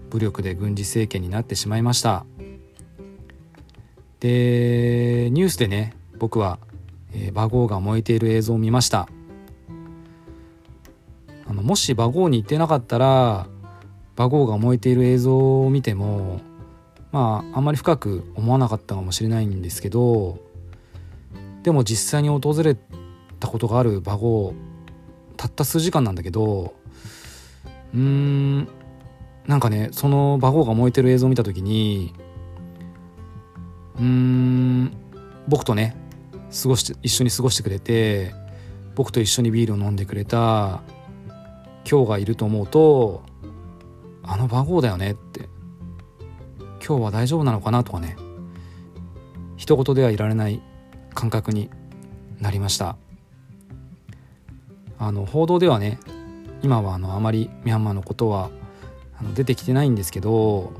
[0.09, 2.25] 武力で軍事政権になってしまいました。
[4.23, 6.57] でニュースでね僕は、
[7.11, 9.09] えーバゴーが燃えている映像を見ました。
[11.45, 13.47] あのもしバゴーに行ってなかったら
[14.15, 16.39] バゴーが燃えている映像を見ても
[17.11, 20.39] まああんまり深く思わなかったかもしれないんですけど
[21.63, 22.77] でも実際に訪れ
[23.39, 24.55] たことがあるバゴー
[25.35, 26.73] たった数時間なんだけど
[27.93, 28.67] うーん
[29.45, 32.13] なんかねそのバゴーが燃えてる映像を見た時に
[33.99, 34.91] うん
[35.47, 35.95] 僕とね
[36.63, 38.33] 過ごして一緒に過ごしてくれて
[38.95, 40.81] 僕と一緒にビールを飲んでくれた
[41.89, 43.23] 今日がいると思うと
[44.23, 45.49] あのバゴーだよねって
[46.85, 48.15] 今日は大丈夫なのかなとかね
[49.57, 50.61] 一言ではいられない
[51.13, 51.69] 感覚に
[52.39, 52.97] なりました。
[54.99, 55.99] あの報道ではね
[56.61, 58.49] 今はあのあまりミャンマーのことは
[59.35, 60.71] 出てきてないんですけど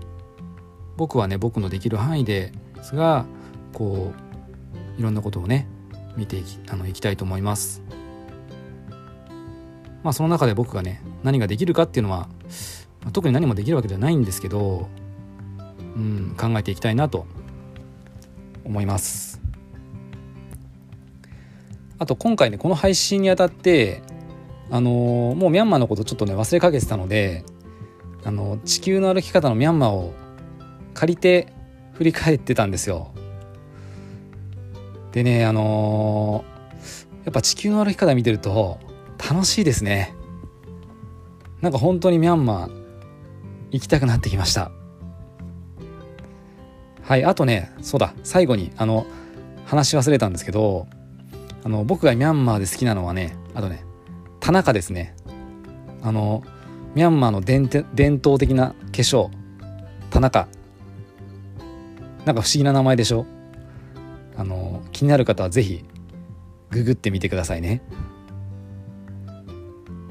[0.95, 2.53] 僕はね僕のできる範囲で
[2.83, 3.25] ですが
[3.71, 4.11] こ
[4.97, 5.67] ういろんなことをね
[6.17, 7.81] 見ていきあのいきたいと思います。
[10.03, 12.27] まあその中で僕がね何ができるかっていうのは、
[13.13, 14.89] 特に何もできるわけではないんですけど、
[15.95, 17.25] うん、考えていきたいなと
[18.65, 19.41] 思います。
[21.99, 24.03] あと今回ねこの配信にあたって
[24.69, 27.45] あのーもうミャンマーのことちょっとね忘れかけてたので
[28.25, 30.13] あの地球の歩き方のミャンマーを
[30.93, 31.53] 借りて
[31.93, 33.11] 振り返ってたんですよ。
[35.11, 36.53] でねあのー
[37.25, 38.79] やっぱ地球の歩き方見てると
[39.17, 40.13] 楽しいですね。
[41.61, 42.71] なんか本当にミャンマー
[43.71, 44.71] 行きたくなってきました。
[47.01, 49.05] はいあとねそうだ最後にあの
[49.65, 50.87] 話し忘れたんですけど
[51.63, 53.83] あの僕がミャンマーで好きなのはねあとね
[54.39, 55.15] 田中ですね
[56.01, 56.43] あの
[56.95, 59.29] ミャンマーの伝伝統的な化粧
[60.09, 60.47] 田中
[62.25, 63.25] なんか不思議な名前でしょ？
[64.37, 65.83] あの気になる方はぜひ
[66.71, 67.81] ググってみてくださいね。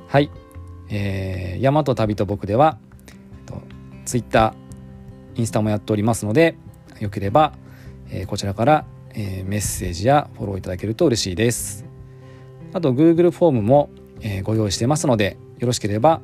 [0.06, 0.30] はい。
[0.90, 2.78] えー、山と旅と僕では
[3.46, 3.62] と
[4.04, 6.56] ツイッターインスタもやっておりますので
[7.00, 7.54] よければ、
[8.10, 8.84] えーこちらから、
[9.14, 11.86] えー、メッセージやフォローいただけると嬉しいです。
[12.74, 13.90] あと Google フォームも、
[14.20, 16.20] えー、ご用意してますのでよろしければ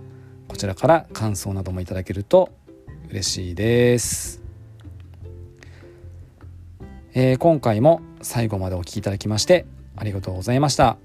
[0.48, 2.50] こちらから感想などもいただけると
[3.08, 4.42] 嬉しいです、
[7.14, 10.96] えー、今回も最後までお聴きいただきましてありがとうございました。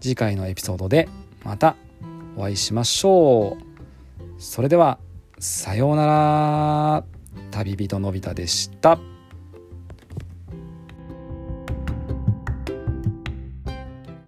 [0.00, 1.08] 次回のエピソードで
[1.44, 1.76] また
[2.36, 4.40] お会いしましょう。
[4.40, 4.98] それでは
[5.38, 7.04] さようなら。
[7.50, 8.98] 旅人のび太でした。